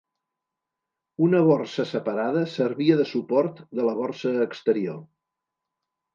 Una 1.25 1.41
borsa 1.47 1.85
separada 1.89 2.41
servia 2.55 2.97
de 3.03 3.07
suport 3.11 3.61
de 3.81 3.87
la 3.91 3.95
borsa 4.01 4.35
exterior. 4.49 4.99